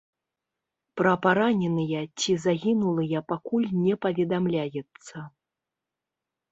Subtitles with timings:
[1.01, 5.17] Пра параненыя ці загінулыя пакуль не паведамляецца.